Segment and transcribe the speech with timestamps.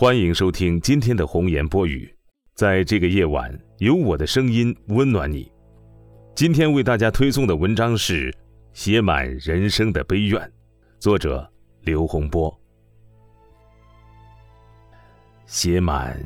[0.00, 2.10] 欢迎收听今天的红颜播语，
[2.54, 5.52] 在这个夜晚，有我的声音温暖你。
[6.34, 8.30] 今天为大家推送的文章是
[8.72, 10.40] 《写满人生的悲怨》，
[10.98, 11.46] 作者
[11.82, 12.50] 刘洪波。
[15.44, 16.18] 写满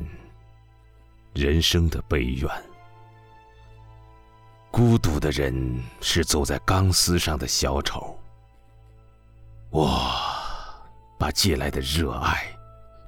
[1.33, 2.49] 人生的悲怨，
[4.71, 5.53] 孤独的人
[5.99, 8.17] 是走在钢丝上的小丑。
[9.69, 10.09] 我
[11.19, 12.54] 把借来的热爱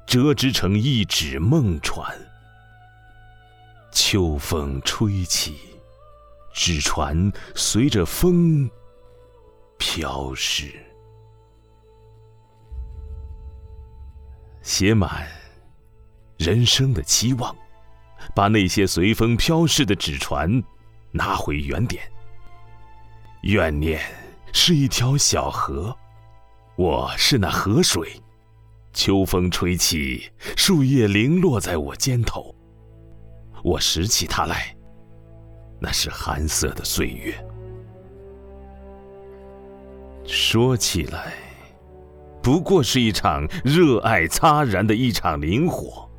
[0.08, 2.18] 折织成一纸梦船，
[3.92, 5.58] 秋风吹起，
[6.54, 8.70] 纸船随着风
[9.78, 10.74] 飘逝，
[14.62, 15.28] 写满
[16.38, 17.54] 人生的期望，
[18.34, 20.64] 把那些随风飘逝的纸船
[21.12, 22.10] 拿回原点。
[23.42, 24.02] 怨念
[24.54, 25.94] 是一条小河。
[26.78, 28.22] 我是那河水，
[28.98, 32.56] 秋风吹起，树叶零落在我肩头。
[33.64, 34.76] 我拾起它来，
[35.80, 37.32] 那是寒色的岁月。
[40.26, 41.34] 说起来，
[42.42, 46.10] 不过是一场热爱擦燃的一场灵火，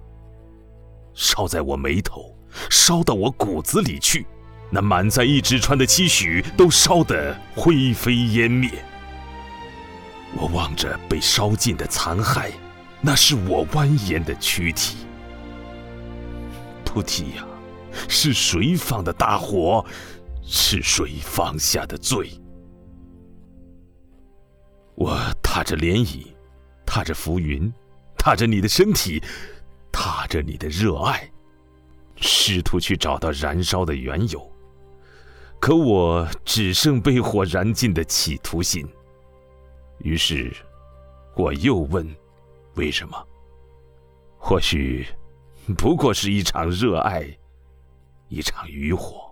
[1.14, 2.32] 烧在我眉头，
[2.70, 4.24] 烧到我骨子里去，
[4.70, 8.70] 那满载一纸船的期许都烧得灰飞烟灭。
[10.36, 12.52] 我望着被烧尽的残骸，
[13.00, 14.98] 那是我蜿蜒的躯体。
[16.84, 17.46] 菩提呀，
[18.08, 19.84] 是谁放的大火？
[20.42, 22.30] 是谁放下的罪？
[24.94, 26.26] 我踏着涟漪，
[26.86, 27.72] 踏着浮云，
[28.16, 29.22] 踏着你的身体，
[29.92, 31.30] 踏着你的热爱，
[32.16, 34.50] 试图去找到燃烧的缘由。
[35.60, 38.88] 可我只剩被火燃尽的企图心。
[39.98, 40.50] 于是，
[41.36, 42.08] 我又问
[42.78, 43.28] ：“为什么？”
[44.40, 45.04] 或许，
[45.76, 47.36] 不过是一场热爱，
[48.28, 49.27] 一场渔火。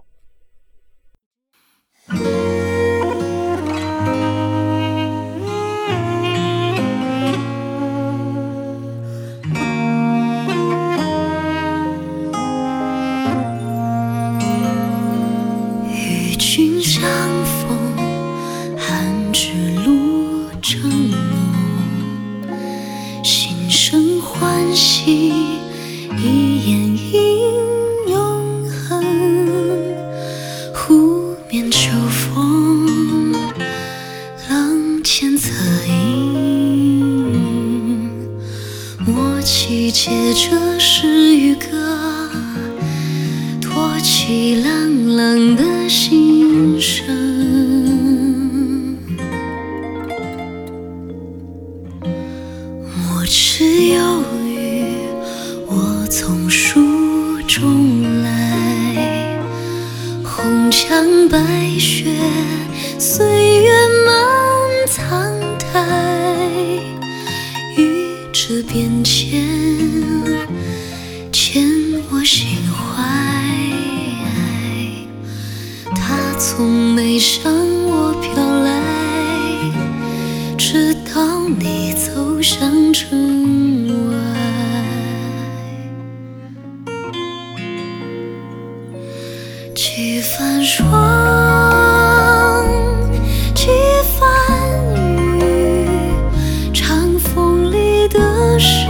[26.56, 27.18] 眼映
[28.08, 29.04] 永恒，
[30.72, 33.32] 湖面秋风，
[34.48, 35.52] 冷浅侧
[35.86, 37.12] 影。
[39.06, 41.66] 默契借着诗与歌，
[43.60, 47.04] 托起朗朗的心声。
[52.00, 54.45] 我只有。
[57.58, 59.40] 重来，
[60.22, 61.38] 红墙白
[61.78, 62.14] 雪，
[62.98, 63.26] 岁
[63.62, 63.70] 月
[64.04, 64.14] 满
[64.86, 65.82] 苍苔，
[67.78, 69.42] 于这变迁，
[71.32, 71.64] 牵
[72.10, 73.02] 我心怀。
[75.94, 77.50] 它从没向
[77.86, 78.34] 我飘
[78.64, 78.68] 来，
[80.58, 83.35] 直到你走向城
[89.76, 90.88] 几番霜，
[93.54, 93.68] 几
[94.18, 94.26] 番
[94.94, 96.10] 雨，
[96.72, 98.86] 长风里的诗，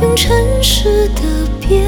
[0.00, 1.22] 用尘世的
[1.58, 1.84] 别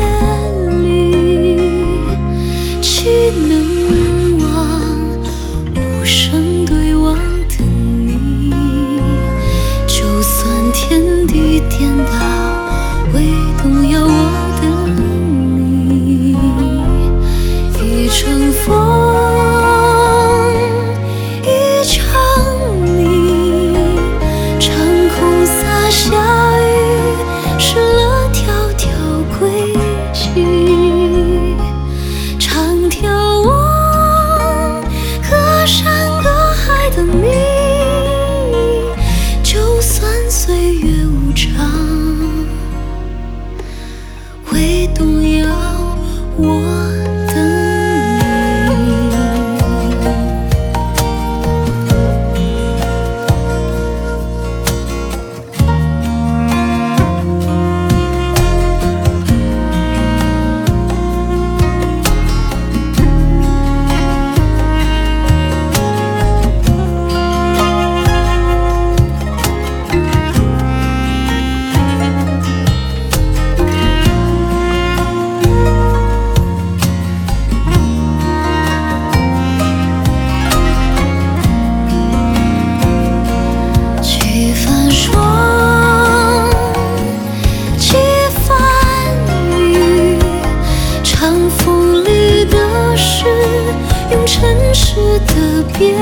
[94.30, 94.94] 城市
[95.26, 95.98] 的别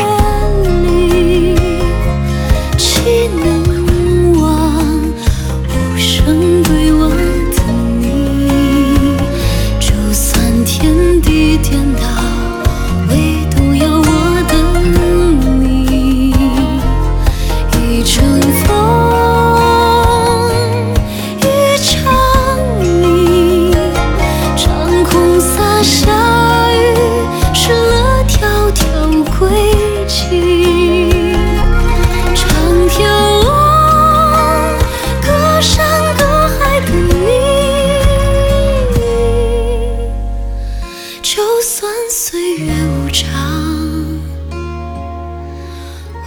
[0.62, 0.87] 离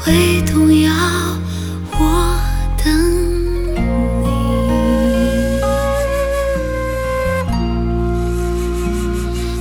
[0.03, 0.91] 会动摇
[1.91, 2.39] 我
[2.83, 2.91] 等
[4.23, 4.27] 你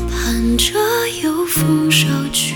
[0.08, 0.75] 盼着
[1.22, 2.54] 有风捎去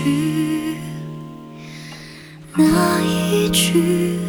[2.55, 4.24] 那一句